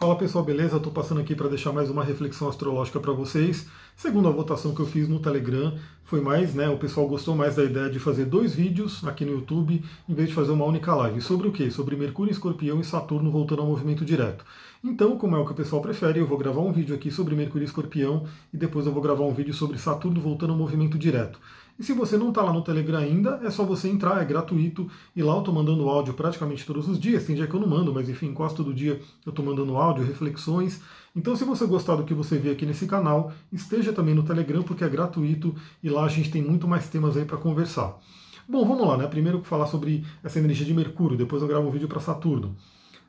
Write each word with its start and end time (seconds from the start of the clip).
Fala 0.00 0.16
pessoal, 0.16 0.42
beleza? 0.42 0.78
Estou 0.78 0.90
passando 0.90 1.20
aqui 1.20 1.34
para 1.34 1.46
deixar 1.46 1.72
mais 1.72 1.90
uma 1.90 2.02
reflexão 2.02 2.48
astrológica 2.48 2.98
para 2.98 3.12
vocês. 3.12 3.66
Segundo 3.94 4.28
a 4.28 4.30
votação 4.30 4.74
que 4.74 4.80
eu 4.80 4.86
fiz 4.86 5.06
no 5.06 5.20
Telegram, 5.20 5.76
foi 6.04 6.22
mais, 6.22 6.54
né? 6.54 6.70
O 6.70 6.78
pessoal 6.78 7.06
gostou 7.06 7.36
mais 7.36 7.56
da 7.56 7.64
ideia 7.64 7.90
de 7.90 7.98
fazer 7.98 8.24
dois 8.24 8.54
vídeos 8.54 9.06
aqui 9.06 9.26
no 9.26 9.32
YouTube, 9.32 9.84
em 10.08 10.14
vez 10.14 10.30
de 10.30 10.34
fazer 10.34 10.52
uma 10.52 10.64
única 10.64 10.94
live. 10.94 11.20
Sobre 11.20 11.48
o 11.48 11.52
quê? 11.52 11.70
Sobre 11.70 11.96
Mercúrio, 11.96 12.32
Escorpião 12.32 12.80
e 12.80 12.84
Saturno 12.84 13.30
voltando 13.30 13.60
ao 13.60 13.68
movimento 13.68 14.02
direto. 14.02 14.42
Então, 14.82 15.18
como 15.18 15.36
é 15.36 15.38
o 15.38 15.44
que 15.44 15.52
o 15.52 15.54
pessoal 15.54 15.82
prefere, 15.82 16.18
eu 16.18 16.26
vou 16.26 16.38
gravar 16.38 16.62
um 16.62 16.72
vídeo 16.72 16.94
aqui 16.94 17.10
sobre 17.10 17.34
Mercúrio 17.34 17.66
e 17.66 17.68
Escorpião 17.68 18.24
e 18.54 18.56
depois 18.56 18.86
eu 18.86 18.92
vou 18.92 19.02
gravar 19.02 19.24
um 19.24 19.34
vídeo 19.34 19.52
sobre 19.52 19.76
Saturno 19.76 20.18
voltando 20.18 20.54
ao 20.54 20.58
movimento 20.58 20.96
direto. 20.96 21.38
E 21.80 21.82
se 21.82 21.94
você 21.94 22.18
não 22.18 22.28
está 22.28 22.42
lá 22.42 22.52
no 22.52 22.60
Telegram 22.60 22.98
ainda, 22.98 23.40
é 23.42 23.48
só 23.50 23.64
você 23.64 23.88
entrar, 23.88 24.20
é 24.20 24.24
gratuito. 24.26 24.86
E 25.16 25.22
lá 25.22 25.32
eu 25.32 25.38
estou 25.38 25.54
mandando 25.54 25.88
áudio 25.88 26.12
praticamente 26.12 26.66
todos 26.66 26.86
os 26.86 27.00
dias. 27.00 27.24
Tem 27.24 27.34
dia 27.34 27.46
que 27.46 27.54
eu 27.54 27.58
não 27.58 27.66
mando, 27.66 27.90
mas 27.90 28.06
enfim, 28.06 28.34
quase 28.34 28.54
todo 28.54 28.74
dia 28.74 29.00
eu 29.24 29.30
estou 29.30 29.42
mandando 29.42 29.74
áudio, 29.78 30.04
reflexões. 30.04 30.82
Então, 31.16 31.34
se 31.34 31.42
você 31.42 31.64
gostar 31.64 31.96
do 31.96 32.04
que 32.04 32.12
você 32.12 32.36
vê 32.36 32.50
aqui 32.50 32.66
nesse 32.66 32.86
canal, 32.86 33.32
esteja 33.50 33.94
também 33.94 34.14
no 34.14 34.22
Telegram, 34.22 34.62
porque 34.62 34.84
é 34.84 34.88
gratuito 34.90 35.54
e 35.82 35.88
lá 35.88 36.04
a 36.04 36.08
gente 36.08 36.30
tem 36.30 36.42
muito 36.42 36.68
mais 36.68 36.86
temas 36.90 37.16
aí 37.16 37.24
para 37.24 37.38
conversar. 37.38 37.98
Bom, 38.46 38.62
vamos 38.68 38.86
lá, 38.86 38.98
né? 38.98 39.06
Primeiro 39.06 39.42
falar 39.42 39.66
sobre 39.66 40.04
essa 40.22 40.38
energia 40.38 40.66
de 40.66 40.74
Mercúrio, 40.74 41.16
depois 41.16 41.40
eu 41.40 41.48
gravo 41.48 41.66
um 41.66 41.70
vídeo 41.70 41.88
para 41.88 41.98
Saturno. 41.98 42.54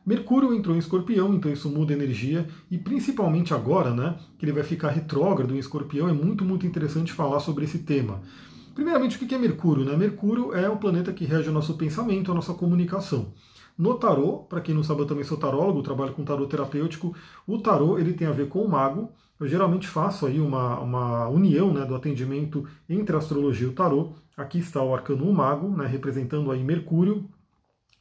Mercúrio 0.06 0.54
entrou 0.54 0.78
em 0.78 0.80
escorpião, 0.80 1.34
então 1.34 1.52
isso 1.52 1.70
muda 1.70 1.94
a 1.94 1.98
energia, 1.98 2.48
e 2.72 2.78
principalmente 2.78 3.54
agora, 3.54 3.94
né, 3.94 4.16
que 4.40 4.46
ele 4.46 4.54
vai 4.54 4.64
ficar 4.64 4.92
retrógrado 4.92 5.54
em 5.54 5.60
escorpião, 5.60 6.08
é 6.08 6.14
muito, 6.14 6.46
muito 6.46 6.66
interessante 6.66 7.12
falar 7.12 7.42
sobre 7.42 7.66
esse 7.66 7.80
tema. 7.80 8.22
Primeiramente, 8.74 9.16
o 9.16 9.28
que 9.28 9.36
é 9.36 9.38
Mercúrio? 9.38 9.84
Né? 9.86 9.96
Mercúrio 9.96 10.54
é 10.54 10.70
o 10.70 10.78
planeta 10.78 11.12
que 11.12 11.26
rege 11.26 11.50
o 11.50 11.54
nosso 11.54 11.76
pensamento, 11.76 12.32
a 12.32 12.36
nossa 12.36 12.54
comunicação. 12.54 13.34
No 13.78 13.96
tarô, 13.96 14.40
para 14.40 14.62
quem 14.62 14.76
não 14.76 14.84
sabe, 14.84 15.02
eu 15.02 15.08
também 15.08 15.24
sou 15.24 15.38
tarólogo, 15.38 15.82
trabalho 15.82 16.14
com 16.14 16.24
tarô 16.24 16.46
terapêutico. 16.46 17.16
O 17.48 17.58
tarô 17.58 17.98
ele 17.98 18.14
tem 18.14 18.28
a 18.28 18.32
ver 18.32 18.48
com 18.48 18.62
o 18.62 18.70
mago. 18.70 19.12
Eu 19.40 19.48
geralmente 19.48 19.88
faço 19.88 20.26
aí 20.28 20.40
uma, 20.40 20.80
uma 20.80 21.28
união 21.28 21.74
né, 21.74 21.84
do 21.86 21.96
atendimento 21.96 22.68
entre 22.88 23.16
a 23.16 23.20
astrologia 23.20 23.68
e 23.68 23.70
o 23.70 23.74
tarô. 23.74 24.14
Aqui 24.38 24.60
está 24.60 24.82
o 24.84 24.94
arcano 24.94 25.28
o 25.28 25.34
mago, 25.34 25.68
né, 25.76 25.88
representando 25.88 26.52
aí 26.52 26.64
Mercúrio, 26.64 27.28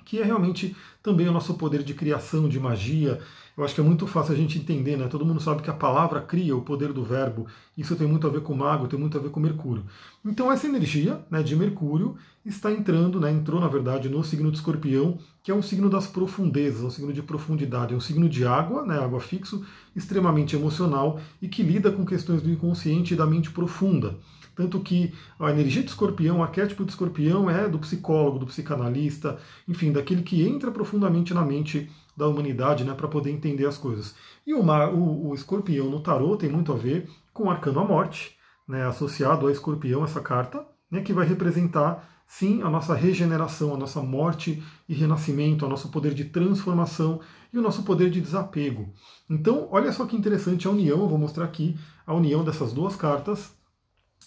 que 0.04 0.18
é 0.18 0.24
realmente 0.24 0.76
também 1.02 1.28
o 1.28 1.32
nosso 1.32 1.54
poder 1.54 1.82
de 1.82 1.94
criação, 1.94 2.48
de 2.48 2.60
magia. 2.60 3.20
Eu 3.56 3.64
acho 3.64 3.74
que 3.74 3.80
é 3.80 3.84
muito 3.84 4.06
fácil 4.06 4.34
a 4.34 4.36
gente 4.36 4.58
entender, 4.58 4.96
né? 4.96 5.08
Todo 5.08 5.24
mundo 5.24 5.40
sabe 5.40 5.62
que 5.62 5.70
a 5.70 5.74
palavra 5.74 6.20
cria 6.20 6.56
o 6.56 6.62
poder 6.62 6.92
do 6.92 7.04
verbo. 7.04 7.46
Isso 7.76 7.96
tem 7.96 8.06
muito 8.06 8.26
a 8.26 8.30
ver 8.30 8.42
com 8.42 8.52
o 8.52 8.56
mago, 8.56 8.88
tem 8.88 8.98
muito 8.98 9.16
a 9.18 9.20
ver 9.20 9.30
com 9.30 9.40
Mercúrio. 9.40 9.84
Então 10.24 10.52
essa 10.52 10.66
energia 10.66 11.24
né, 11.30 11.42
de 11.42 11.56
Mercúrio 11.56 12.14
está 12.44 12.70
entrando, 12.70 13.18
né, 13.18 13.30
entrou 13.30 13.58
na 13.58 13.68
verdade 13.68 14.08
no 14.08 14.22
signo 14.22 14.50
de 14.50 14.58
Escorpião, 14.58 15.18
que 15.42 15.50
é 15.50 15.54
um 15.54 15.62
signo 15.62 15.88
das 15.88 16.06
profundezas, 16.06 16.82
um 16.82 16.90
signo 16.90 17.12
de 17.12 17.22
profundidade, 17.22 17.94
é 17.94 17.96
um 17.96 18.00
signo 18.00 18.28
de 18.28 18.46
água, 18.46 18.84
né, 18.84 18.98
água 18.98 19.18
fixo, 19.18 19.64
extremamente 19.96 20.54
emocional 20.54 21.18
e 21.40 21.48
que 21.48 21.62
lida 21.62 21.90
com 21.90 22.04
questões 22.04 22.42
do 22.42 22.50
inconsciente 22.50 23.14
e 23.14 23.16
da 23.16 23.26
mente 23.26 23.50
profunda. 23.50 24.18
Tanto 24.54 24.80
que 24.80 25.10
a 25.38 25.50
energia 25.50 25.82
de 25.82 25.88
escorpião, 25.88 26.40
o 26.40 26.42
arquétipo 26.42 26.84
de 26.84 26.90
escorpião 26.90 27.48
é 27.48 27.66
do 27.66 27.78
psicólogo, 27.78 28.38
do 28.38 28.46
psicanalista, 28.46 29.38
enfim, 29.66 29.90
daquele 29.90 30.22
que 30.22 30.46
entra 30.46 30.70
profundamente 30.70 31.32
na 31.32 31.42
mente 31.42 31.90
da 32.14 32.28
humanidade 32.28 32.84
né, 32.84 32.92
para 32.92 33.08
poder 33.08 33.30
entender 33.30 33.64
as 33.64 33.78
coisas. 33.78 34.14
E 34.46 34.52
o, 34.52 34.60
o, 34.60 35.28
o 35.28 35.34
escorpião 35.34 35.88
no 35.88 36.00
tarô 36.00 36.36
tem 36.36 36.50
muito 36.50 36.72
a 36.72 36.76
ver 36.76 37.08
com 37.32 37.44
o 37.44 37.50
arcano 37.50 37.80
a 37.80 37.84
morte, 37.86 38.36
né, 38.68 38.86
associado 38.86 39.46
a 39.46 39.52
escorpião, 39.52 40.04
essa 40.04 40.20
carta, 40.20 40.64
né, 40.90 41.00
que 41.00 41.12
vai 41.12 41.26
representar 41.26 42.08
sim 42.26 42.62
a 42.62 42.70
nossa 42.70 42.94
regeneração, 42.94 43.74
a 43.74 43.76
nossa 43.76 44.00
morte 44.00 44.62
e 44.88 44.94
renascimento, 44.94 45.66
o 45.66 45.68
nosso 45.68 45.88
poder 45.88 46.14
de 46.14 46.26
transformação 46.26 47.20
e 47.52 47.58
o 47.58 47.62
nosso 47.62 47.82
poder 47.82 48.08
de 48.08 48.20
desapego. 48.20 48.88
Então, 49.28 49.68
olha 49.72 49.92
só 49.92 50.06
que 50.06 50.16
interessante 50.16 50.68
a 50.68 50.70
união, 50.70 51.00
eu 51.00 51.08
vou 51.08 51.18
mostrar 51.18 51.44
aqui 51.44 51.76
a 52.06 52.14
união 52.14 52.44
dessas 52.44 52.72
duas 52.72 52.94
cartas 52.94 53.52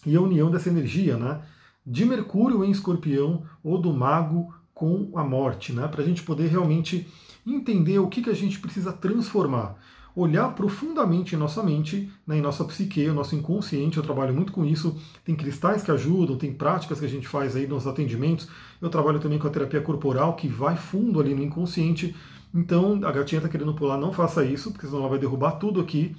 e 0.05 0.15
a 0.17 0.21
união 0.21 0.51
dessa 0.51 0.69
energia, 0.69 1.17
né? 1.17 1.41
De 1.85 2.03
Mercúrio 2.03 2.63
em 2.63 2.71
Escorpião 2.71 3.45
ou 3.63 3.77
do 3.77 3.93
Mago 3.93 4.53
com 4.73 5.11
a 5.15 5.23
morte, 5.23 5.71
né? 5.71 5.87
Para 5.87 6.01
a 6.01 6.05
gente 6.05 6.23
poder 6.23 6.47
realmente 6.47 7.07
entender 7.45 7.99
o 7.99 8.07
que, 8.07 8.21
que 8.21 8.29
a 8.29 8.35
gente 8.35 8.59
precisa 8.59 8.91
transformar. 8.91 9.77
Olhar 10.15 10.49
profundamente 10.49 11.35
em 11.35 11.37
nossa 11.37 11.63
mente, 11.63 12.11
né, 12.27 12.37
em 12.37 12.41
nossa 12.41 12.63
psique, 12.65 13.07
o 13.07 13.13
nosso 13.13 13.35
inconsciente, 13.35 13.97
eu 13.97 14.03
trabalho 14.03 14.33
muito 14.33 14.51
com 14.51 14.63
isso. 14.63 14.95
Tem 15.25 15.35
cristais 15.35 15.81
que 15.81 15.91
ajudam, 15.91 16.37
tem 16.37 16.53
práticas 16.53 16.99
que 16.99 17.05
a 17.05 17.09
gente 17.09 17.27
faz 17.27 17.55
aí 17.55 17.65
nos 17.65 17.87
atendimentos. 17.87 18.47
Eu 18.81 18.89
trabalho 18.89 19.19
também 19.19 19.39
com 19.39 19.47
a 19.47 19.49
terapia 19.49 19.81
corporal, 19.81 20.35
que 20.35 20.47
vai 20.47 20.75
fundo 20.75 21.19
ali 21.19 21.33
no 21.33 21.41
inconsciente. 21.41 22.15
Então, 22.53 22.99
a 23.03 23.11
gatinha 23.11 23.39
está 23.39 23.49
querendo 23.49 23.73
pular, 23.73 23.97
não 23.97 24.13
faça 24.13 24.45
isso, 24.45 24.71
porque 24.71 24.85
senão 24.85 24.99
ela 24.99 25.09
vai 25.09 25.17
derrubar 25.17 25.53
tudo 25.53 25.81
aqui. 25.81 26.15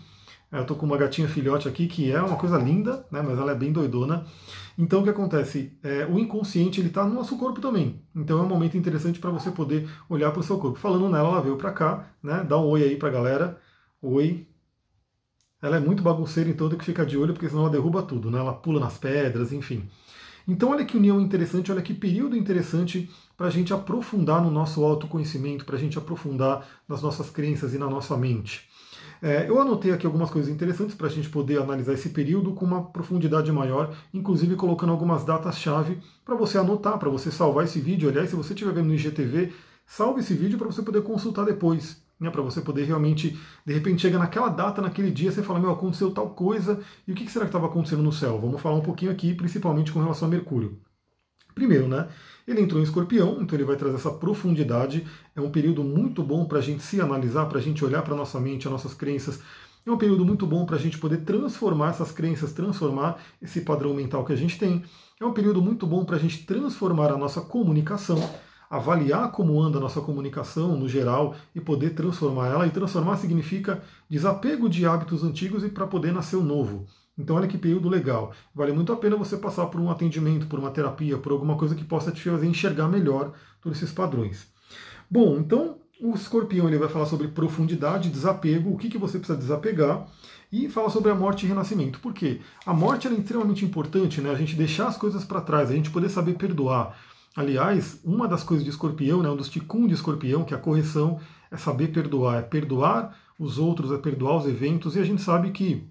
Eu 0.50 0.62
estou 0.62 0.76
com 0.76 0.86
uma 0.86 0.96
gatinha 0.96 1.28
filhote 1.28 1.66
aqui 1.66 1.88
que 1.88 2.12
é 2.12 2.22
uma 2.22 2.36
coisa 2.36 2.56
linda, 2.56 3.04
né, 3.10 3.20
mas 3.22 3.38
ela 3.38 3.52
é 3.52 3.54
bem 3.56 3.72
doidona. 3.72 4.24
Então 4.78 5.00
o 5.00 5.02
que 5.02 5.10
acontece? 5.10 5.72
É, 5.82 6.06
o 6.06 6.18
inconsciente 6.18 6.80
ele 6.80 6.88
está 6.88 7.04
no 7.04 7.14
nosso 7.14 7.36
corpo 7.36 7.60
também. 7.60 8.00
Então 8.14 8.38
é 8.38 8.42
um 8.42 8.48
momento 8.48 8.76
interessante 8.76 9.18
para 9.18 9.30
você 9.30 9.50
poder 9.50 9.88
olhar 10.08 10.30
para 10.30 10.40
o 10.40 10.42
seu 10.44 10.58
corpo. 10.58 10.78
Falando 10.78 11.08
nela, 11.08 11.28
ela 11.28 11.40
veio 11.42 11.56
para 11.56 11.72
cá, 11.72 12.08
né? 12.22 12.44
Dá 12.48 12.56
um 12.56 12.66
oi 12.66 12.84
aí 12.84 12.96
para 12.96 13.08
a 13.08 13.12
galera. 13.12 13.60
Oi. 14.06 14.46
Ela 15.62 15.78
é 15.78 15.80
muito 15.80 16.02
bagunceira, 16.02 16.50
então 16.50 16.68
tem 16.68 16.76
que 16.76 16.84
ficar 16.84 17.06
de 17.06 17.16
olho, 17.16 17.32
porque 17.32 17.48
senão 17.48 17.62
ela 17.62 17.70
derruba 17.70 18.02
tudo, 18.02 18.30
né? 18.30 18.38
Ela 18.38 18.52
pula 18.52 18.78
nas 18.78 18.98
pedras, 18.98 19.50
enfim. 19.50 19.88
Então 20.46 20.72
olha 20.72 20.84
que 20.84 20.98
união 20.98 21.18
interessante, 21.18 21.72
olha 21.72 21.80
que 21.80 21.94
período 21.94 22.36
interessante 22.36 23.10
para 23.34 23.46
a 23.46 23.50
gente 23.50 23.72
aprofundar 23.72 24.42
no 24.42 24.50
nosso 24.50 24.84
autoconhecimento, 24.84 25.64
para 25.64 25.76
a 25.76 25.78
gente 25.78 25.96
aprofundar 25.96 26.68
nas 26.86 27.00
nossas 27.00 27.30
crenças 27.30 27.72
e 27.72 27.78
na 27.78 27.88
nossa 27.88 28.14
mente. 28.14 28.68
É, 29.22 29.48
eu 29.48 29.58
anotei 29.58 29.90
aqui 29.90 30.04
algumas 30.04 30.30
coisas 30.30 30.52
interessantes 30.52 30.94
para 30.94 31.06
a 31.06 31.10
gente 31.10 31.30
poder 31.30 31.62
analisar 31.62 31.94
esse 31.94 32.10
período 32.10 32.52
com 32.52 32.66
uma 32.66 32.84
profundidade 32.84 33.50
maior, 33.50 33.96
inclusive 34.12 34.54
colocando 34.54 34.92
algumas 34.92 35.24
datas-chave 35.24 35.98
para 36.26 36.34
você 36.34 36.58
anotar, 36.58 36.98
para 36.98 37.08
você 37.08 37.30
salvar 37.30 37.64
esse 37.64 37.80
vídeo. 37.80 38.10
Aliás, 38.10 38.28
se 38.28 38.36
você 38.36 38.52
estiver 38.52 38.74
vendo 38.74 38.88
no 38.88 38.94
IGTV, 38.94 39.50
salve 39.86 40.20
esse 40.20 40.34
vídeo 40.34 40.58
para 40.58 40.66
você 40.66 40.82
poder 40.82 41.00
consultar 41.00 41.46
depois. 41.46 42.03
Né, 42.24 42.30
para 42.30 42.42
você 42.42 42.62
poder 42.62 42.84
realmente, 42.84 43.38
de 43.66 43.74
repente, 43.74 44.00
chega 44.00 44.18
naquela 44.18 44.48
data, 44.48 44.80
naquele 44.80 45.10
dia, 45.10 45.30
você 45.30 45.42
fala, 45.42 45.60
meu, 45.60 45.70
aconteceu 45.70 46.10
tal 46.10 46.30
coisa, 46.30 46.80
e 47.06 47.12
o 47.12 47.14
que 47.14 47.30
será 47.30 47.44
que 47.44 47.50
estava 47.50 47.66
acontecendo 47.66 48.02
no 48.02 48.12
céu? 48.12 48.40
Vamos 48.40 48.60
falar 48.62 48.76
um 48.76 48.80
pouquinho 48.80 49.12
aqui, 49.12 49.34
principalmente 49.34 49.92
com 49.92 50.00
relação 50.00 50.26
a 50.26 50.30
Mercúrio. 50.30 50.80
Primeiro, 51.54 51.86
né? 51.86 52.08
Ele 52.48 52.62
entrou 52.62 52.80
em 52.80 52.84
escorpião, 52.84 53.38
então 53.40 53.56
ele 53.56 53.64
vai 53.64 53.76
trazer 53.76 53.96
essa 53.96 54.10
profundidade. 54.10 55.06
É 55.36 55.40
um 55.40 55.50
período 55.50 55.84
muito 55.84 56.22
bom 56.22 56.46
para 56.46 56.58
a 56.58 56.62
gente 56.62 56.82
se 56.82 57.00
analisar, 57.00 57.46
para 57.46 57.58
a 57.58 57.62
gente 57.62 57.84
olhar 57.84 58.02
para 58.02 58.16
nossa 58.16 58.40
mente, 58.40 58.66
as 58.66 58.72
nossas 58.72 58.94
crenças. 58.94 59.40
É 59.86 59.90
um 59.90 59.98
período 59.98 60.24
muito 60.24 60.46
bom 60.46 60.64
para 60.64 60.76
a 60.76 60.78
gente 60.78 60.98
poder 60.98 61.18
transformar 61.18 61.90
essas 61.90 62.10
crenças, 62.10 62.52
transformar 62.52 63.18
esse 63.40 63.60
padrão 63.60 63.92
mental 63.94 64.24
que 64.24 64.32
a 64.32 64.36
gente 64.36 64.58
tem. 64.58 64.82
É 65.20 65.24
um 65.24 65.32
período 65.32 65.60
muito 65.60 65.86
bom 65.86 66.04
para 66.04 66.16
a 66.16 66.18
gente 66.18 66.44
transformar 66.44 67.12
a 67.12 67.18
nossa 67.18 67.42
comunicação, 67.42 68.18
avaliar 68.68 69.30
como 69.30 69.60
anda 69.60 69.78
a 69.78 69.80
nossa 69.80 70.00
comunicação 70.00 70.76
no 70.76 70.88
geral 70.88 71.34
e 71.54 71.60
poder 71.60 71.90
transformar 71.90 72.48
ela. 72.48 72.66
E 72.66 72.70
transformar 72.70 73.16
significa 73.16 73.82
desapego 74.08 74.68
de 74.68 74.86
hábitos 74.86 75.22
antigos 75.22 75.64
e 75.64 75.68
para 75.68 75.86
poder 75.86 76.12
nascer 76.12 76.36
o 76.36 76.42
novo. 76.42 76.86
Então, 77.16 77.36
olha 77.36 77.46
que 77.46 77.56
período 77.56 77.88
legal. 77.88 78.32
Vale 78.54 78.72
muito 78.72 78.92
a 78.92 78.96
pena 78.96 79.16
você 79.16 79.36
passar 79.36 79.66
por 79.66 79.80
um 79.80 79.90
atendimento, 79.90 80.46
por 80.46 80.58
uma 80.58 80.70
terapia, 80.70 81.16
por 81.16 81.32
alguma 81.32 81.56
coisa 81.56 81.74
que 81.74 81.84
possa 81.84 82.10
te 82.10 82.22
fazer 82.22 82.46
enxergar 82.46 82.88
melhor 82.88 83.32
todos 83.62 83.78
esses 83.78 83.94
padrões. 83.94 84.48
Bom, 85.08 85.38
então 85.38 85.76
o 86.00 86.14
escorpião 86.14 86.68
ele 86.68 86.78
vai 86.78 86.88
falar 86.88 87.06
sobre 87.06 87.28
profundidade, 87.28 88.10
desapego, 88.10 88.72
o 88.72 88.76
que, 88.76 88.88
que 88.88 88.98
você 88.98 89.18
precisa 89.18 89.38
desapegar, 89.38 90.06
e 90.50 90.68
fala 90.68 90.90
sobre 90.90 91.10
a 91.10 91.14
morte 91.14 91.46
e 91.46 91.48
renascimento. 91.48 92.00
Por 92.00 92.12
quê? 92.12 92.40
A 92.66 92.74
morte 92.74 93.08
é 93.08 93.12
extremamente 93.12 93.64
importante, 93.64 94.20
né? 94.20 94.30
A 94.30 94.34
gente 94.34 94.54
deixar 94.54 94.88
as 94.88 94.96
coisas 94.96 95.24
para 95.24 95.40
trás, 95.40 95.70
a 95.70 95.74
gente 95.74 95.90
poder 95.90 96.08
saber 96.08 96.34
perdoar. 96.34 96.96
Aliás, 97.36 98.00
uma 98.04 98.28
das 98.28 98.44
coisas 98.44 98.64
de 98.64 98.70
escorpião, 98.70 99.22
né, 99.22 99.28
um 99.28 99.36
dos 99.36 99.48
ticum 99.48 99.86
de 99.86 99.94
escorpião, 99.94 100.44
que 100.44 100.54
é 100.54 100.56
a 100.56 100.60
correção, 100.60 101.18
é 101.50 101.56
saber 101.56 101.88
perdoar, 101.88 102.38
é 102.38 102.42
perdoar 102.42 103.16
os 103.38 103.58
outros, 103.58 103.90
é 103.90 103.98
perdoar 103.98 104.36
os 104.36 104.46
eventos, 104.46 104.94
e 104.94 105.00
a 105.00 105.04
gente 105.04 105.20
sabe 105.20 105.50
que 105.50 105.84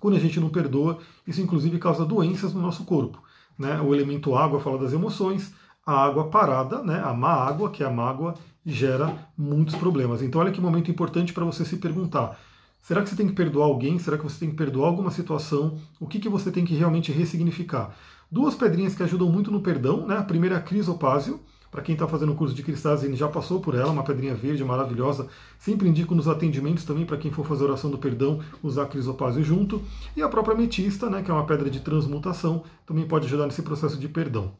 quando 0.00 0.16
a 0.16 0.20
gente 0.20 0.40
não 0.40 0.50
perdoa, 0.50 0.98
isso 1.26 1.40
inclusive 1.40 1.78
causa 1.78 2.04
doenças 2.04 2.52
no 2.52 2.60
nosso 2.60 2.84
corpo. 2.84 3.22
Né? 3.58 3.80
O 3.80 3.94
elemento 3.94 4.34
água 4.34 4.60
fala 4.60 4.78
das 4.78 4.92
emoções, 4.92 5.54
a 5.86 6.04
água 6.04 6.28
parada, 6.28 6.82
né? 6.82 7.00
a 7.04 7.14
má 7.14 7.32
água, 7.32 7.70
que 7.70 7.82
é 7.82 7.86
a 7.86 7.90
mágoa, 7.90 8.34
gera 8.66 9.16
muitos 9.38 9.76
problemas. 9.76 10.22
Então, 10.22 10.40
olha 10.40 10.50
que 10.50 10.60
momento 10.60 10.90
importante 10.90 11.32
para 11.32 11.44
você 11.44 11.64
se 11.64 11.76
perguntar: 11.76 12.38
será 12.84 13.02
que 13.02 13.08
você 13.08 13.16
tem 13.16 13.26
que 13.26 13.32
perdoar 13.32 13.64
alguém? 13.64 13.98
Será 13.98 14.18
que 14.18 14.22
você 14.22 14.38
tem 14.40 14.50
que 14.50 14.56
perdoar 14.56 14.88
alguma 14.88 15.10
situação? 15.10 15.78
O 15.98 16.06
que, 16.06 16.20
que 16.20 16.28
você 16.28 16.52
tem 16.52 16.64
que 16.64 16.74
realmente 16.74 17.10
ressignificar? 17.10 17.96
Duas 18.30 18.54
pedrinhas 18.54 18.94
que 18.94 19.02
ajudam 19.02 19.32
muito 19.32 19.50
no 19.50 19.62
perdão, 19.62 20.06
né? 20.06 20.18
A 20.18 20.22
primeira 20.22 20.56
é 20.56 20.58
a 20.58 20.62
crisopásio, 20.62 21.40
para 21.70 21.82
quem 21.82 21.94
está 21.94 22.06
fazendo 22.06 22.30
o 22.30 22.36
curso 22.36 22.54
de 22.54 22.62
cristais, 22.62 23.02
ele 23.02 23.16
já 23.16 23.26
passou 23.26 23.58
por 23.58 23.74
ela, 23.74 23.90
uma 23.90 24.04
pedrinha 24.04 24.32
verde 24.32 24.62
maravilhosa. 24.62 25.26
Sempre 25.58 25.88
indico 25.88 26.14
nos 26.14 26.28
atendimentos 26.28 26.84
também, 26.84 27.04
para 27.04 27.16
quem 27.16 27.32
for 27.32 27.44
fazer 27.44 27.64
oração 27.64 27.90
do 27.90 27.98
perdão, 27.98 28.40
usar 28.62 28.86
crisopásio 28.86 29.42
junto. 29.42 29.82
E 30.16 30.22
a 30.22 30.28
própria 30.28 30.54
ametista, 30.54 31.10
né, 31.10 31.20
que 31.20 31.32
é 31.32 31.34
uma 31.34 31.46
pedra 31.46 31.68
de 31.68 31.80
transmutação, 31.80 32.62
também 32.86 33.08
pode 33.08 33.26
ajudar 33.26 33.46
nesse 33.46 33.62
processo 33.62 33.98
de 33.98 34.08
perdão. 34.08 34.52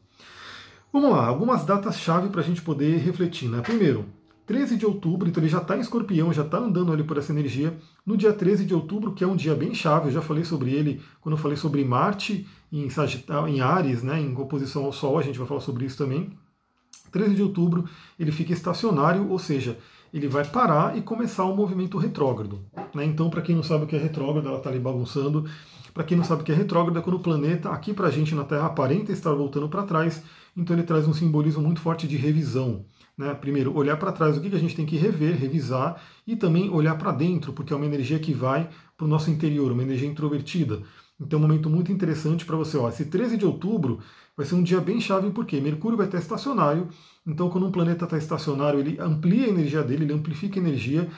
Vamos 0.91 1.09
lá, 1.11 1.25
algumas 1.25 1.63
datas-chave 1.63 2.27
para 2.27 2.41
a 2.41 2.43
gente 2.43 2.61
poder 2.61 2.97
refletir. 2.97 3.47
Né? 3.47 3.61
Primeiro, 3.61 4.03
13 4.45 4.77
de 4.77 4.85
outubro, 4.85 5.27
então 5.27 5.41
ele 5.41 5.49
já 5.49 5.57
está 5.57 5.75
em 5.75 5.79
escorpião, 5.79 6.31
já 6.31 6.43
está 6.43 6.59
andando 6.59 6.91
ali 6.91 7.03
por 7.03 7.17
essa 7.17 7.31
energia. 7.31 7.75
No 8.05 8.15
dia 8.15 8.31
13 8.31 8.65
de 8.65 8.73
outubro, 8.75 9.13
que 9.13 9.23
é 9.23 9.27
um 9.27 9.35
dia 9.35 9.55
bem 9.55 9.73
chave, 9.73 10.07
eu 10.07 10.11
já 10.11 10.21
falei 10.21 10.43
sobre 10.43 10.71
ele 10.71 11.01
quando 11.19 11.33
eu 11.33 11.41
falei 11.41 11.57
sobre 11.57 11.83
Marte 11.83 12.47
em, 12.71 12.89
Sagitário, 12.89 13.47
em 13.47 13.61
Ares, 13.61 14.03
né, 14.03 14.19
em 14.19 14.35
oposição 14.35 14.85
ao 14.85 14.93
Sol, 14.93 15.17
a 15.17 15.23
gente 15.23 15.39
vai 15.39 15.47
falar 15.47 15.61
sobre 15.61 15.85
isso 15.85 15.97
também. 15.97 16.31
13 17.11 17.33
de 17.33 17.41
outubro 17.41 17.85
ele 18.19 18.31
fica 18.31 18.53
estacionário, 18.53 19.29
ou 19.29 19.39
seja, 19.39 19.79
ele 20.13 20.27
vai 20.27 20.45
parar 20.45 20.97
e 20.97 21.01
começar 21.01 21.45
um 21.45 21.55
movimento 21.55 21.97
retrógrado. 21.97 22.59
Né? 22.93 23.03
Então, 23.05 23.29
para 23.29 23.41
quem 23.41 23.55
não 23.55 23.63
sabe 23.63 23.85
o 23.85 23.87
que 23.87 23.95
é 23.95 23.99
retrógrado, 23.99 24.47
ela 24.47 24.57
está 24.57 24.69
ali 24.69 24.79
bagunçando. 24.79 25.45
Para 25.93 26.03
quem 26.03 26.17
não 26.17 26.23
sabe 26.23 26.41
o 26.41 26.45
que 26.45 26.51
é 26.51 26.55
retrógrado, 26.55 26.97
é 26.99 27.01
quando 27.01 27.15
o 27.15 27.19
planeta, 27.19 27.69
aqui 27.69 27.93
para 27.93 28.07
a 28.07 28.11
gente 28.11 28.35
na 28.35 28.43
Terra, 28.43 28.67
aparenta 28.67 29.11
estar 29.11 29.33
voltando 29.33 29.69
para 29.69 29.83
trás, 29.83 30.21
então 30.55 30.75
ele 30.75 30.83
traz 30.83 31.07
um 31.07 31.13
simbolismo 31.13 31.61
muito 31.61 31.79
forte 31.79 32.07
de 32.07 32.17
revisão. 32.17 32.85
Né? 33.17 33.33
Primeiro, 33.33 33.75
olhar 33.75 33.97
para 33.97 34.11
trás, 34.11 34.37
o 34.37 34.41
que 34.41 34.53
a 34.53 34.59
gente 34.59 34.75
tem 34.75 34.85
que 34.85 34.97
rever, 34.97 35.37
revisar, 35.37 36.01
e 36.27 36.35
também 36.35 36.69
olhar 36.69 36.97
para 36.97 37.11
dentro, 37.11 37.53
porque 37.53 37.71
é 37.71 37.75
uma 37.75 37.85
energia 37.85 38.19
que 38.19 38.33
vai 38.33 38.69
para 38.97 39.05
o 39.05 39.07
nosso 39.07 39.31
interior, 39.31 39.71
uma 39.71 39.83
energia 39.83 40.07
introvertida. 40.07 40.81
Então, 41.19 41.39
um 41.39 41.41
momento 41.41 41.69
muito 41.69 41.91
interessante 41.91 42.45
para 42.45 42.57
você. 42.57 42.77
Ó, 42.77 42.89
esse 42.89 43.05
13 43.05 43.37
de 43.37 43.45
outubro 43.45 43.99
vai 44.35 44.45
ser 44.45 44.55
um 44.55 44.63
dia 44.63 44.81
bem 44.81 44.99
chave, 44.99 45.31
porque 45.31 45.61
Mercúrio 45.61 45.97
vai 45.97 46.07
estar 46.07 46.19
estacionário. 46.19 46.89
Então, 47.25 47.49
quando 47.49 47.65
um 47.65 47.71
planeta 47.71 48.03
está 48.03 48.17
estacionário, 48.17 48.79
ele 48.79 48.99
amplia 48.99 49.45
a 49.45 49.49
energia 49.49 49.81
dele, 49.81 50.03
ele 50.03 50.13
amplifica 50.13 50.59
a 50.59 50.63
energia, 50.63 51.09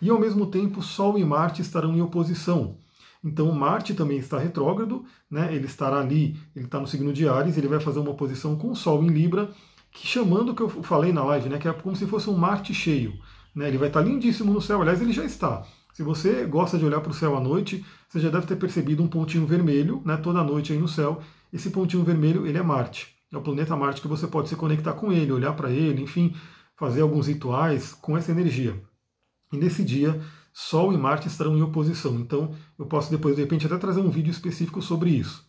e 0.00 0.08
ao 0.08 0.18
mesmo 0.18 0.46
tempo, 0.46 0.82
Sol 0.82 1.18
e 1.18 1.24
Marte 1.24 1.60
estarão 1.60 1.94
em 1.94 2.00
oposição. 2.00 2.78
Então, 3.22 3.52
Marte 3.52 3.94
também 3.94 4.18
está 4.18 4.38
retrógrado, 4.38 5.04
né? 5.30 5.54
ele 5.54 5.66
estará 5.66 6.00
ali, 6.00 6.36
ele 6.56 6.64
está 6.64 6.80
no 6.80 6.88
signo 6.88 7.12
de 7.12 7.28
Ares, 7.28 7.56
ele 7.56 7.68
vai 7.68 7.78
fazer 7.78 8.00
uma 8.00 8.10
oposição 8.10 8.56
com 8.56 8.70
o 8.70 8.74
Sol 8.74 9.04
em 9.04 9.08
Libra 9.08 9.50
que 9.92 10.06
chamando 10.06 10.50
o 10.50 10.54
que 10.54 10.62
eu 10.62 10.68
falei 10.68 11.12
na 11.12 11.22
live, 11.22 11.48
né, 11.48 11.58
que 11.58 11.68
é 11.68 11.72
como 11.72 11.94
se 11.94 12.06
fosse 12.06 12.28
um 12.28 12.36
Marte 12.36 12.72
cheio. 12.72 13.12
Né, 13.54 13.68
ele 13.68 13.78
vai 13.78 13.88
estar 13.88 14.00
lindíssimo 14.00 14.52
no 14.52 14.60
céu, 14.60 14.80
aliás, 14.80 15.00
ele 15.00 15.12
já 15.12 15.24
está. 15.24 15.64
Se 15.92 16.02
você 16.02 16.46
gosta 16.46 16.78
de 16.78 16.84
olhar 16.84 17.00
para 17.00 17.10
o 17.10 17.14
céu 17.14 17.36
à 17.36 17.40
noite, 17.40 17.84
você 18.08 18.18
já 18.18 18.30
deve 18.30 18.46
ter 18.46 18.56
percebido 18.56 19.02
um 19.02 19.08
pontinho 19.08 19.46
vermelho 19.46 20.02
né, 20.04 20.16
toda 20.16 20.42
noite 20.42 20.72
aí 20.72 20.78
no 20.78 20.88
céu. 20.88 21.20
Esse 21.52 21.70
pontinho 21.70 22.02
vermelho, 22.02 22.46
ele 22.46 22.56
é 22.56 22.62
Marte. 22.62 23.14
É 23.30 23.36
o 23.36 23.42
planeta 23.42 23.76
Marte 23.76 24.00
que 24.00 24.08
você 24.08 24.26
pode 24.26 24.48
se 24.48 24.56
conectar 24.56 24.94
com 24.94 25.12
ele, 25.12 25.30
olhar 25.30 25.52
para 25.52 25.70
ele, 25.70 26.02
enfim, 26.02 26.34
fazer 26.76 27.02
alguns 27.02 27.26
rituais 27.26 27.92
com 27.92 28.16
essa 28.16 28.30
energia. 28.30 28.82
E 29.52 29.58
nesse 29.58 29.84
dia, 29.84 30.18
Sol 30.52 30.92
e 30.92 30.98
Marte 30.98 31.28
estarão 31.28 31.56
em 31.56 31.62
oposição. 31.62 32.14
Então, 32.16 32.54
eu 32.78 32.86
posso 32.86 33.10
depois, 33.10 33.36
de 33.36 33.42
repente, 33.42 33.66
até 33.66 33.76
trazer 33.76 34.00
um 34.00 34.10
vídeo 34.10 34.30
específico 34.30 34.80
sobre 34.80 35.10
isso. 35.10 35.46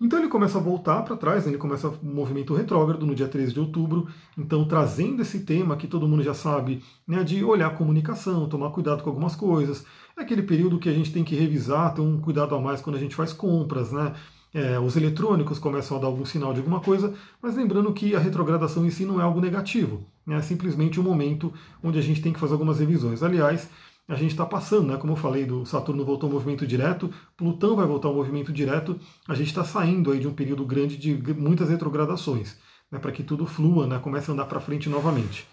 Então 0.00 0.18
ele 0.18 0.28
começa 0.28 0.58
a 0.58 0.60
voltar 0.60 1.02
para 1.02 1.16
trás, 1.16 1.44
né? 1.44 1.52
ele 1.52 1.58
começa 1.58 1.88
um 1.88 2.14
movimento 2.14 2.54
retrógrado 2.54 3.06
no 3.06 3.14
dia 3.14 3.28
13 3.28 3.54
de 3.54 3.60
outubro, 3.60 4.08
então 4.36 4.66
trazendo 4.68 5.22
esse 5.22 5.40
tema 5.40 5.76
que 5.76 5.86
todo 5.86 6.06
mundo 6.06 6.22
já 6.22 6.34
sabe, 6.34 6.82
né, 7.08 7.24
de 7.24 7.42
olhar 7.42 7.68
a 7.68 7.74
comunicação, 7.74 8.48
tomar 8.48 8.70
cuidado 8.70 9.02
com 9.02 9.08
algumas 9.08 9.34
coisas. 9.34 9.86
É 10.16 10.22
aquele 10.22 10.42
período 10.42 10.78
que 10.78 10.88
a 10.88 10.92
gente 10.92 11.12
tem 11.12 11.24
que 11.24 11.34
revisar, 11.34 11.94
ter 11.94 12.02
um 12.02 12.20
cuidado 12.20 12.54
a 12.54 12.60
mais 12.60 12.80
quando 12.80 12.96
a 12.96 12.98
gente 12.98 13.14
faz 13.14 13.32
compras, 13.32 13.92
né? 13.92 14.14
É, 14.54 14.78
os 14.78 14.96
eletrônicos 14.96 15.58
começam 15.58 15.98
a 15.98 16.00
dar 16.00 16.06
algum 16.06 16.24
sinal 16.24 16.54
de 16.54 16.60
alguma 16.60 16.80
coisa, 16.80 17.12
mas 17.42 17.54
lembrando 17.54 17.92
que 17.92 18.14
a 18.14 18.18
retrogradação 18.18 18.86
em 18.86 18.90
si 18.90 19.04
não 19.04 19.20
é 19.20 19.22
algo 19.22 19.38
negativo, 19.38 20.06
né? 20.26 20.36
é 20.36 20.40
simplesmente 20.40 20.98
um 20.98 21.02
momento 21.02 21.52
onde 21.82 21.98
a 21.98 22.02
gente 22.02 22.22
tem 22.22 22.32
que 22.32 22.40
fazer 22.40 22.54
algumas 22.54 22.78
revisões. 22.78 23.22
Aliás, 23.22 23.68
a 24.08 24.14
gente 24.14 24.30
está 24.30 24.46
passando, 24.46 24.88
né? 24.88 24.96
Como 24.96 25.12
eu 25.12 25.16
falei, 25.16 25.44
do 25.44 25.66
Saturno 25.66 26.04
voltou 26.04 26.28
ao 26.28 26.32
movimento 26.32 26.66
direto, 26.66 27.12
Plutão 27.36 27.74
vai 27.74 27.86
voltar 27.86 28.08
ao 28.08 28.14
movimento 28.14 28.52
direto, 28.52 28.98
a 29.26 29.34
gente 29.34 29.48
está 29.48 29.64
saindo 29.64 30.12
aí 30.12 30.20
de 30.20 30.28
um 30.28 30.34
período 30.34 30.64
grande 30.64 30.96
de 30.96 31.34
muitas 31.34 31.68
retrogradações, 31.68 32.56
né? 32.90 32.98
Para 32.98 33.12
que 33.12 33.22
tudo 33.22 33.46
flua, 33.46 33.86
né? 33.86 33.98
Comece 33.98 34.30
a 34.30 34.34
andar 34.34 34.46
para 34.46 34.60
frente 34.60 34.88
novamente. 34.88 35.46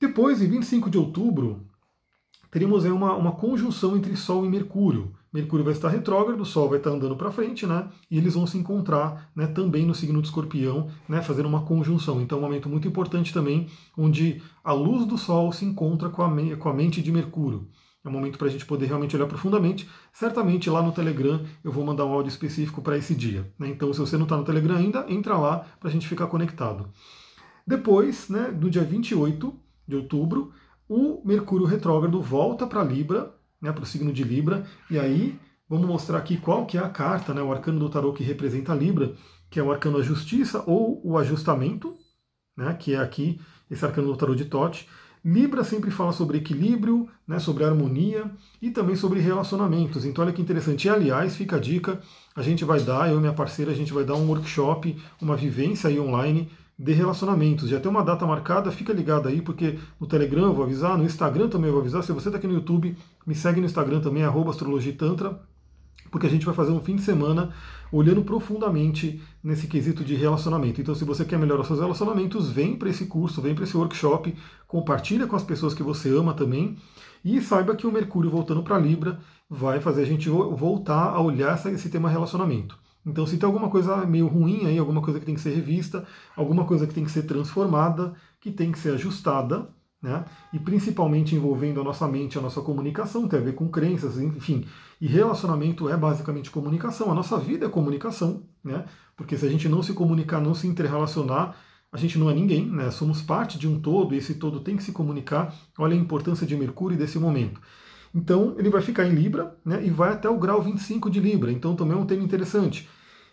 Depois, 0.00 0.40
em 0.40 0.48
25 0.48 0.88
de 0.88 0.98
outubro, 0.98 1.66
teríamos 2.50 2.84
aí 2.84 2.92
uma, 2.92 3.14
uma 3.14 3.32
conjunção 3.32 3.96
entre 3.96 4.16
Sol 4.16 4.46
e 4.46 4.48
Mercúrio. 4.48 5.12
Mercúrio 5.34 5.64
vai 5.64 5.74
estar 5.74 5.88
retrógrado, 5.88 6.40
o 6.40 6.46
Sol 6.46 6.68
vai 6.68 6.78
estar 6.78 6.90
andando 6.90 7.16
para 7.16 7.32
frente, 7.32 7.66
né? 7.66 7.88
E 8.08 8.16
eles 8.16 8.34
vão 8.34 8.46
se 8.46 8.56
encontrar 8.56 9.32
né, 9.34 9.48
também 9.48 9.84
no 9.84 9.92
signo 9.92 10.22
de 10.22 10.28
escorpião, 10.28 10.88
né, 11.08 11.20
fazendo 11.22 11.46
uma 11.46 11.62
conjunção. 11.62 12.22
Então, 12.22 12.38
um 12.38 12.42
momento 12.42 12.68
muito 12.68 12.86
importante 12.86 13.32
também, 13.32 13.66
onde 13.98 14.40
a 14.62 14.72
luz 14.72 15.04
do 15.04 15.18
Sol 15.18 15.52
se 15.52 15.64
encontra 15.64 16.08
com 16.08 16.22
a, 16.22 16.30
me 16.30 16.54
com 16.54 16.68
a 16.68 16.72
mente 16.72 17.02
de 17.02 17.10
Mercúrio. 17.10 17.66
É 18.04 18.08
um 18.08 18.12
momento 18.12 18.38
para 18.38 18.46
a 18.46 18.50
gente 18.50 18.64
poder 18.64 18.86
realmente 18.86 19.16
olhar 19.16 19.26
profundamente. 19.26 19.90
Certamente 20.12 20.70
lá 20.70 20.80
no 20.80 20.92
Telegram 20.92 21.44
eu 21.64 21.72
vou 21.72 21.84
mandar 21.84 22.04
um 22.04 22.12
áudio 22.12 22.28
específico 22.28 22.80
para 22.80 22.96
esse 22.96 23.12
dia. 23.12 23.52
Né? 23.58 23.70
Então, 23.70 23.92
se 23.92 23.98
você 23.98 24.16
não 24.16 24.24
está 24.24 24.36
no 24.36 24.44
Telegram 24.44 24.76
ainda, 24.76 25.04
entra 25.08 25.36
lá 25.36 25.66
para 25.80 25.88
a 25.88 25.92
gente 25.92 26.06
ficar 26.06 26.28
conectado. 26.28 26.90
Depois, 27.66 28.28
né, 28.28 28.52
do 28.52 28.70
dia 28.70 28.84
28 28.84 29.52
de 29.88 29.96
outubro, 29.96 30.52
o 30.88 31.22
Mercúrio 31.24 31.66
retrógrado 31.66 32.22
volta 32.22 32.68
para 32.68 32.84
Libra 32.84 33.34
né, 33.64 33.72
para 33.72 33.82
o 33.82 33.86
signo 33.86 34.12
de 34.12 34.22
Libra. 34.22 34.66
E 34.90 34.98
aí 34.98 35.40
vamos 35.66 35.86
mostrar 35.86 36.18
aqui 36.18 36.36
qual 36.36 36.66
que 36.66 36.76
é 36.76 36.80
a 36.80 36.88
carta, 36.90 37.32
né, 37.32 37.42
o 37.42 37.50
arcano 37.50 37.80
do 37.80 37.88
tarô 37.88 38.12
que 38.12 38.22
representa 38.22 38.74
Libra, 38.74 39.14
que 39.50 39.58
é 39.58 39.62
o 39.62 39.72
arcano 39.72 39.96
da 39.96 40.04
justiça 40.04 40.62
ou 40.66 41.00
o 41.02 41.16
ajustamento, 41.16 41.96
né, 42.54 42.74
que 42.74 42.94
é 42.94 42.98
aqui 42.98 43.40
esse 43.70 43.82
arcano 43.82 44.08
do 44.08 44.16
tarô 44.16 44.34
de 44.34 44.44
Tote. 44.44 44.86
Libra 45.24 45.64
sempre 45.64 45.90
fala 45.90 46.12
sobre 46.12 46.36
equilíbrio, 46.36 47.08
né, 47.26 47.38
sobre 47.38 47.64
harmonia 47.64 48.30
e 48.60 48.70
também 48.70 48.94
sobre 48.94 49.20
relacionamentos. 49.20 50.04
Então 50.04 50.22
olha 50.22 50.34
que 50.34 50.42
interessante. 50.42 50.86
E, 50.86 50.90
aliás, 50.90 51.34
fica 51.34 51.56
a 51.56 51.58
dica, 51.58 51.98
a 52.36 52.42
gente 52.42 52.62
vai 52.62 52.80
dar, 52.80 53.10
eu 53.10 53.16
e 53.16 53.20
minha 53.20 53.32
parceira, 53.32 53.72
a 53.72 53.74
gente 53.74 53.94
vai 53.94 54.04
dar 54.04 54.16
um 54.16 54.28
workshop, 54.28 54.94
uma 55.22 55.34
vivência 55.34 55.88
aí 55.88 55.98
online 55.98 56.50
de 56.78 56.92
relacionamentos. 56.92 57.68
Já 57.68 57.78
tem 57.78 57.90
uma 57.90 58.02
data 58.02 58.26
marcada, 58.26 58.70
fica 58.72 58.92
ligado 58.92 59.28
aí, 59.28 59.40
porque 59.40 59.78
no 60.00 60.06
Telegram 60.06 60.44
eu 60.44 60.54
vou 60.54 60.64
avisar, 60.64 60.98
no 60.98 61.04
Instagram 61.04 61.48
também 61.48 61.68
eu 61.68 61.72
vou 61.72 61.80
avisar. 61.80 62.02
Se 62.02 62.12
você 62.12 62.28
está 62.28 62.38
aqui 62.38 62.46
no 62.46 62.54
YouTube, 62.54 62.96
me 63.26 63.34
segue 63.34 63.60
no 63.60 63.66
Instagram 63.66 64.00
também, 64.00 64.24
astrologitantra, 64.24 65.40
porque 66.10 66.26
a 66.26 66.30
gente 66.30 66.44
vai 66.44 66.54
fazer 66.54 66.72
um 66.72 66.80
fim 66.80 66.96
de 66.96 67.02
semana 67.02 67.50
olhando 67.92 68.22
profundamente 68.22 69.22
nesse 69.42 69.66
quesito 69.68 70.04
de 70.04 70.14
relacionamento. 70.14 70.80
Então, 70.80 70.94
se 70.94 71.04
você 71.04 71.24
quer 71.24 71.38
melhorar 71.38 71.64
seus 71.64 71.78
relacionamentos, 71.78 72.50
vem 72.50 72.76
para 72.76 72.90
esse 72.90 73.06
curso, 73.06 73.40
vem 73.40 73.54
para 73.54 73.64
esse 73.64 73.76
workshop, 73.76 74.34
compartilha 74.66 75.26
com 75.26 75.36
as 75.36 75.44
pessoas 75.44 75.74
que 75.74 75.82
você 75.82 76.08
ama 76.08 76.34
também, 76.34 76.76
e 77.24 77.40
saiba 77.40 77.74
que 77.74 77.86
o 77.86 77.92
Mercúrio 77.92 78.30
voltando 78.30 78.62
para 78.62 78.78
Libra 78.78 79.18
vai 79.48 79.80
fazer 79.80 80.02
a 80.02 80.06
gente 80.06 80.28
voltar 80.28 81.10
a 81.10 81.20
olhar 81.20 81.54
esse 81.66 81.88
tema 81.88 82.08
relacionamento. 82.08 82.78
Então, 83.06 83.26
se 83.26 83.36
tem 83.36 83.46
alguma 83.46 83.68
coisa 83.68 84.06
meio 84.06 84.26
ruim 84.26 84.66
aí, 84.66 84.78
alguma 84.78 85.02
coisa 85.02 85.20
que 85.20 85.26
tem 85.26 85.34
que 85.34 85.40
ser 85.40 85.54
revista, 85.54 86.06
alguma 86.34 86.64
coisa 86.64 86.86
que 86.86 86.94
tem 86.94 87.04
que 87.04 87.10
ser 87.10 87.24
transformada, 87.24 88.14
que 88.40 88.50
tem 88.50 88.72
que 88.72 88.78
ser 88.78 88.94
ajustada, 88.94 89.68
né? 90.04 90.24
E 90.52 90.58
principalmente 90.58 91.34
envolvendo 91.34 91.80
a 91.80 91.84
nossa 91.84 92.06
mente, 92.06 92.38
a 92.38 92.40
nossa 92.40 92.60
comunicação, 92.60 93.26
tem 93.26 93.38
a 93.38 93.42
ver 93.42 93.54
com 93.54 93.68
crenças, 93.68 94.18
enfim. 94.18 94.66
E 95.00 95.06
relacionamento 95.06 95.88
é 95.88 95.96
basicamente 95.96 96.50
comunicação. 96.50 97.10
A 97.10 97.14
nossa 97.14 97.38
vida 97.38 97.66
é 97.66 97.68
comunicação, 97.70 98.42
né? 98.62 98.84
Porque 99.16 99.36
se 99.36 99.46
a 99.46 99.48
gente 99.48 99.68
não 99.68 99.82
se 99.82 99.94
comunicar, 99.94 100.40
não 100.40 100.54
se 100.54 100.66
interrelacionar, 100.66 101.56
a 101.90 101.96
gente 101.96 102.18
não 102.18 102.28
é 102.28 102.34
ninguém, 102.34 102.66
né? 102.66 102.90
Somos 102.90 103.22
parte 103.22 103.58
de 103.58 103.68
um 103.68 103.80
todo 103.80 104.14
e 104.14 104.18
esse 104.18 104.34
todo 104.34 104.60
tem 104.60 104.76
que 104.76 104.82
se 104.82 104.92
comunicar. 104.92 105.54
Olha 105.78 105.94
a 105.94 105.98
importância 105.98 106.46
de 106.46 106.56
Mercúrio 106.56 106.98
desse 106.98 107.18
momento. 107.18 107.60
Então 108.14 108.54
ele 108.58 108.70
vai 108.70 108.80
ficar 108.80 109.04
em 109.04 109.14
Libra 109.14 109.56
né, 109.64 109.84
e 109.84 109.90
vai 109.90 110.12
até 110.12 110.28
o 110.28 110.38
grau 110.38 110.62
25 110.62 111.10
de 111.10 111.18
Libra. 111.18 111.50
Então 111.50 111.74
também 111.74 111.96
é 111.96 112.00
um 112.00 112.06
tema 112.06 112.22
interessante. 112.22 112.88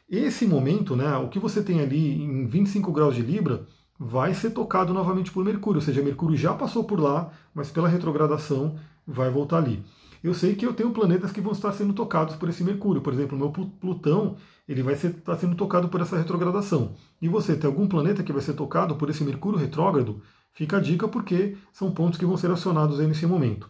Esse 0.09 0.45
momento, 0.45 0.95
né, 0.95 1.15
o 1.17 1.29
que 1.29 1.39
você 1.39 1.61
tem 1.61 1.79
ali 1.79 2.21
em 2.21 2.45
25 2.45 2.91
graus 2.91 3.15
de 3.15 3.21
Libra, 3.21 3.65
vai 3.97 4.33
ser 4.33 4.49
tocado 4.49 4.93
novamente 4.93 5.31
por 5.31 5.45
Mercúrio, 5.45 5.77
ou 5.77 5.85
seja, 5.85 6.01
Mercúrio 6.01 6.35
já 6.35 6.53
passou 6.53 6.83
por 6.83 6.99
lá, 6.99 7.31
mas 7.53 7.69
pela 7.69 7.87
retrogradação 7.87 8.75
vai 9.05 9.29
voltar 9.29 9.57
ali. 9.57 9.83
Eu 10.23 10.33
sei 10.33 10.55
que 10.55 10.65
eu 10.65 10.73
tenho 10.73 10.91
planetas 10.91 11.31
que 11.31 11.41
vão 11.41 11.51
estar 11.51 11.71
sendo 11.71 11.93
tocados 11.93 12.35
por 12.35 12.49
esse 12.49 12.63
Mercúrio, 12.63 13.01
por 13.01 13.13
exemplo, 13.13 13.37
meu 13.37 13.51
Plutão, 13.51 14.37
ele 14.67 14.83
vai 14.83 14.95
estar 14.95 15.37
sendo 15.37 15.55
tocado 15.55 15.87
por 15.87 16.01
essa 16.01 16.17
retrogradação. 16.17 16.93
E 17.21 17.27
você 17.27 17.55
tem 17.55 17.67
algum 17.67 17.87
planeta 17.87 18.23
que 18.23 18.33
vai 18.33 18.41
ser 18.41 18.53
tocado 18.53 18.95
por 18.95 19.09
esse 19.09 19.23
Mercúrio 19.23 19.59
retrógrado? 19.59 20.21
Fica 20.53 20.77
a 20.77 20.81
dica 20.81 21.07
porque 21.07 21.57
são 21.71 21.91
pontos 21.91 22.19
que 22.19 22.25
vão 22.25 22.37
ser 22.37 22.51
acionados 22.51 22.99
aí 22.99 23.07
nesse 23.07 23.25
momento. 23.25 23.69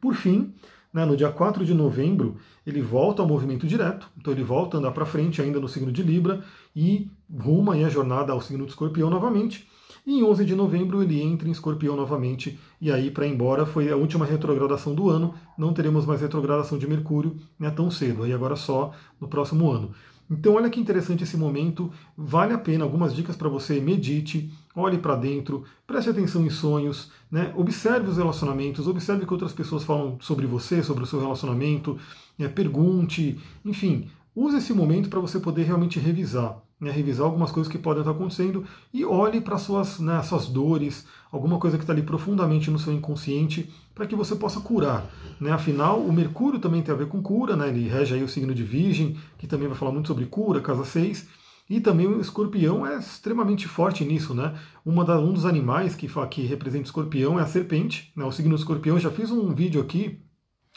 Por 0.00 0.14
fim, 0.14 0.52
né, 0.92 1.04
no 1.04 1.16
dia 1.16 1.30
4 1.30 1.64
de 1.64 1.74
novembro, 1.74 2.36
ele 2.66 2.80
volta 2.80 3.22
ao 3.22 3.28
movimento 3.28 3.66
direto, 3.66 4.08
então 4.16 4.32
ele 4.32 4.42
volta 4.42 4.76
a 4.76 4.80
andar 4.80 4.92
para 4.92 5.04
frente 5.04 5.42
ainda 5.42 5.60
no 5.60 5.68
signo 5.68 5.92
de 5.92 6.02
Libra 6.02 6.42
e 6.74 7.10
ruma 7.38 7.74
a 7.74 7.88
jornada 7.88 8.32
ao 8.32 8.40
signo 8.40 8.64
de 8.64 8.70
Escorpião 8.70 9.10
novamente. 9.10 9.68
E 10.06 10.20
em 10.20 10.22
11 10.22 10.44
de 10.44 10.54
novembro 10.54 11.02
ele 11.02 11.20
entra 11.20 11.48
em 11.48 11.50
Escorpião 11.50 11.96
novamente, 11.96 12.58
e 12.80 12.92
aí 12.92 13.10
para 13.10 13.26
ir 13.26 13.32
embora 13.32 13.66
foi 13.66 13.90
a 13.90 13.96
última 13.96 14.24
retrogradação 14.24 14.94
do 14.94 15.10
ano, 15.10 15.34
não 15.58 15.72
teremos 15.72 16.06
mais 16.06 16.20
retrogradação 16.20 16.78
de 16.78 16.86
Mercúrio 16.86 17.36
né, 17.58 17.70
tão 17.70 17.90
cedo, 17.90 18.22
aí 18.22 18.32
agora 18.32 18.56
só 18.56 18.92
no 19.20 19.28
próximo 19.28 19.70
ano. 19.70 19.90
Então, 20.30 20.54
olha 20.54 20.68
que 20.68 20.80
interessante 20.80 21.22
esse 21.22 21.36
momento. 21.36 21.90
Vale 22.16 22.52
a 22.52 22.58
pena 22.58 22.84
algumas 22.84 23.14
dicas 23.14 23.36
para 23.36 23.48
você. 23.48 23.80
Medite, 23.80 24.50
olhe 24.76 24.98
para 24.98 25.16
dentro, 25.16 25.64
preste 25.86 26.10
atenção 26.10 26.44
em 26.44 26.50
sonhos, 26.50 27.10
né? 27.30 27.52
observe 27.56 28.10
os 28.10 28.18
relacionamentos, 28.18 28.86
observe 28.86 29.24
o 29.24 29.26
que 29.26 29.32
outras 29.32 29.52
pessoas 29.52 29.82
falam 29.82 30.18
sobre 30.20 30.46
você, 30.46 30.82
sobre 30.82 31.02
o 31.02 31.06
seu 31.06 31.18
relacionamento, 31.18 31.98
né? 32.38 32.46
pergunte, 32.46 33.40
enfim, 33.64 34.08
use 34.34 34.58
esse 34.58 34.74
momento 34.74 35.08
para 35.08 35.18
você 35.18 35.40
poder 35.40 35.62
realmente 35.62 35.98
revisar, 35.98 36.62
né, 36.78 36.90
revisar 36.90 37.24
algumas 37.24 37.50
coisas 37.50 37.72
que 37.72 37.78
podem 37.78 38.02
estar 38.02 38.10
acontecendo 38.10 38.64
e 38.92 39.02
olhe 39.02 39.40
para 39.40 39.56
suas, 39.56 39.98
né, 39.98 40.22
suas 40.22 40.46
dores, 40.46 41.06
alguma 41.32 41.58
coisa 41.58 41.78
que 41.78 41.82
está 41.82 41.94
ali 41.94 42.02
profundamente 42.02 42.70
no 42.70 42.78
seu 42.78 42.92
inconsciente, 42.92 43.72
para 43.94 44.06
que 44.06 44.14
você 44.14 44.36
possa 44.36 44.60
curar. 44.60 45.06
Né? 45.40 45.50
Afinal, 45.50 45.98
o 45.98 46.12
Mercúrio 46.12 46.60
também 46.60 46.82
tem 46.82 46.94
a 46.94 46.98
ver 46.98 47.08
com 47.08 47.22
cura, 47.22 47.56
né? 47.56 47.70
ele 47.70 47.88
rege 47.88 48.14
aí 48.14 48.22
o 48.22 48.28
signo 48.28 48.54
de 48.54 48.62
Virgem, 48.62 49.16
que 49.38 49.46
também 49.46 49.68
vai 49.68 49.76
falar 49.76 49.90
muito 49.90 50.08
sobre 50.08 50.26
cura, 50.26 50.60
casa 50.60 50.84
6. 50.84 51.26
E 51.68 51.80
também 51.80 52.06
o 52.06 52.20
escorpião 52.20 52.86
é 52.86 52.98
extremamente 52.98 53.66
forte 53.66 54.04
nisso, 54.04 54.32
né? 54.34 54.54
Uma 54.84 55.04
da, 55.04 55.18
um 55.18 55.32
dos 55.32 55.44
animais 55.44 55.94
que, 55.94 56.08
que 56.30 56.42
representa 56.42 56.84
o 56.84 56.86
escorpião 56.86 57.38
é 57.38 57.42
a 57.42 57.46
serpente, 57.46 58.12
né? 58.14 58.24
O 58.24 58.30
signo 58.30 58.54
do 58.54 58.58
escorpião, 58.58 58.98
já 58.98 59.10
fiz 59.10 59.30
um 59.30 59.52
vídeo 59.52 59.80
aqui 59.80 60.20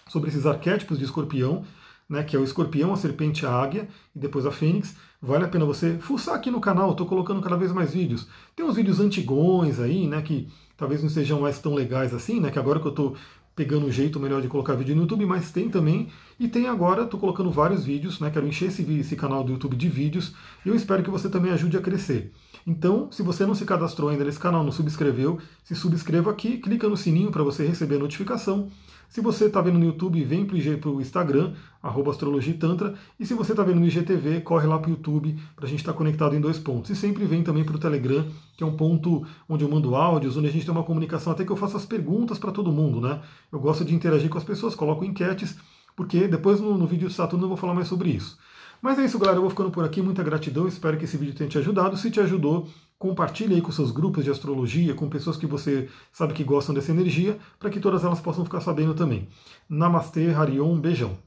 sobre 0.07 0.29
esses 0.29 0.45
arquétipos 0.45 0.97
de 0.97 1.05
escorpião, 1.05 1.63
né, 2.09 2.23
que 2.23 2.35
é 2.35 2.39
o 2.39 2.43
escorpião, 2.43 2.91
a 2.91 2.97
serpente, 2.97 3.45
a 3.45 3.51
águia 3.51 3.87
e 4.15 4.19
depois 4.19 4.45
a 4.45 4.51
fênix. 4.51 4.95
Vale 5.21 5.45
a 5.45 5.47
pena 5.47 5.63
você 5.63 5.97
fuçar 5.99 6.33
aqui 6.33 6.49
no 6.49 6.59
canal, 6.59 6.91
estou 6.91 7.05
colocando 7.05 7.41
cada 7.41 7.55
vez 7.55 7.71
mais 7.71 7.93
vídeos. 7.93 8.27
Tem 8.55 8.65
uns 8.65 8.75
vídeos 8.75 8.99
antigões 8.99 9.79
aí, 9.79 10.07
né, 10.07 10.21
que 10.21 10.49
talvez 10.75 11.03
não 11.03 11.09
sejam 11.09 11.41
mais 11.41 11.59
tão 11.59 11.75
legais 11.75 12.13
assim, 12.13 12.39
né, 12.39 12.49
que 12.49 12.57
agora 12.57 12.79
que 12.79 12.87
eu 12.87 12.91
estou 12.91 13.15
pegando 13.55 13.85
um 13.85 13.91
jeito 13.91 14.19
melhor 14.19 14.41
de 14.41 14.47
colocar 14.47 14.73
vídeo 14.73 14.95
no 14.95 15.01
YouTube, 15.01 15.25
mas 15.25 15.51
tem 15.51 15.69
também. 15.69 16.07
E 16.39 16.47
tem 16.47 16.67
agora, 16.67 17.03
estou 17.03 17.19
colocando 17.19 17.51
vários 17.51 17.83
vídeos, 17.83 18.19
né, 18.21 18.29
quero 18.29 18.47
encher 18.47 18.69
esse, 18.69 18.81
esse 18.93 19.15
canal 19.17 19.43
do 19.43 19.51
YouTube 19.51 19.75
de 19.75 19.89
vídeos 19.89 20.33
e 20.65 20.69
eu 20.69 20.75
espero 20.75 21.03
que 21.03 21.09
você 21.09 21.27
também 21.27 21.51
ajude 21.51 21.75
a 21.75 21.81
crescer. 21.81 22.31
Então, 22.65 23.11
se 23.11 23.21
você 23.21 23.45
não 23.45 23.53
se 23.53 23.65
cadastrou 23.65 24.09
ainda 24.09 24.23
nesse 24.23 24.39
canal, 24.39 24.63
não 24.63 24.71
subscreveu, 24.71 25.37
se 25.63 25.75
subscreva 25.75 26.31
aqui, 26.31 26.57
clica 26.57 26.87
no 26.87 26.95
sininho 26.95 27.29
para 27.29 27.43
você 27.43 27.65
receber 27.65 27.95
a 27.95 27.99
notificação. 27.99 28.69
Se 29.09 29.21
você 29.21 29.45
está 29.45 29.59
vendo 29.59 29.79
no 29.79 29.85
YouTube, 29.85 30.23
vem 30.23 30.45
para 30.45 30.55
o 30.89 31.01
Instagram, 31.01 31.53
arroba 31.81 32.11
astrologitantra. 32.11 32.93
E 33.19 33.25
se 33.25 33.33
você 33.33 33.53
está 33.53 33.63
vendo 33.63 33.79
no 33.79 33.87
IGTV, 33.87 34.41
corre 34.41 34.67
lá 34.67 34.77
para 34.77 34.89
o 34.89 34.91
YouTube 34.91 35.35
para 35.55 35.65
a 35.65 35.67
gente 35.67 35.79
estar 35.79 35.93
tá 35.93 35.97
conectado 35.97 36.35
em 36.35 36.39
dois 36.39 36.59
pontos. 36.59 36.91
E 36.91 36.95
sempre 36.95 37.25
vem 37.25 37.41
também 37.41 37.63
para 37.63 37.75
o 37.75 37.79
Telegram, 37.79 38.27
que 38.55 38.63
é 38.63 38.67
um 38.67 38.77
ponto 38.77 39.25
onde 39.47 39.63
eu 39.63 39.69
mando 39.69 39.95
áudios, 39.95 40.37
onde 40.37 40.47
a 40.47 40.51
gente 40.51 40.63
tem 40.63 40.71
uma 40.71 40.83
comunicação, 40.83 41.33
até 41.33 41.43
que 41.43 41.51
eu 41.51 41.57
faço 41.57 41.75
as 41.75 41.85
perguntas 41.85 42.37
para 42.37 42.51
todo 42.51 42.71
mundo, 42.71 43.01
né? 43.01 43.19
Eu 43.51 43.59
gosto 43.59 43.83
de 43.83 43.95
interagir 43.95 44.29
com 44.29 44.37
as 44.37 44.43
pessoas, 44.43 44.75
coloco 44.75 45.03
enquetes, 45.03 45.57
porque 45.99 46.29
depois 46.29 46.61
no, 46.61 46.77
no 46.77 46.87
vídeo 46.87 47.09
de 47.09 47.13
Saturno 47.13 47.43
eu 47.43 47.49
vou 47.49 47.57
falar 47.57 47.73
mais 47.73 47.89
sobre 47.89 48.09
isso. 48.09 48.39
Mas 48.81 48.97
é 48.97 49.03
isso, 49.03 49.19
galera. 49.19 49.37
Eu 49.37 49.41
vou 49.41 49.49
ficando 49.49 49.69
por 49.69 49.83
aqui. 49.83 50.01
Muita 50.01 50.23
gratidão. 50.23 50.65
Espero 50.65 50.97
que 50.97 51.03
esse 51.03 51.17
vídeo 51.17 51.35
tenha 51.35 51.49
te 51.49 51.57
ajudado. 51.57 51.97
Se 51.97 52.09
te 52.09 52.21
ajudou, 52.21 52.69
compartilhe 52.97 53.55
aí 53.55 53.61
com 53.61 53.69
seus 53.69 53.91
grupos 53.91 54.23
de 54.23 54.31
astrologia, 54.31 54.93
com 54.93 55.09
pessoas 55.09 55.35
que 55.35 55.45
você 55.45 55.89
sabe 56.13 56.33
que 56.33 56.41
gostam 56.41 56.73
dessa 56.73 56.93
energia, 56.93 57.37
para 57.59 57.69
que 57.69 57.81
todas 57.81 58.05
elas 58.05 58.21
possam 58.21 58.45
ficar 58.45 58.61
sabendo 58.61 58.93
também. 58.93 59.27
Namastê, 59.67 60.29
Harion, 60.29 60.79
beijão. 60.79 61.17